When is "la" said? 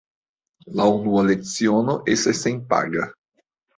0.79-0.87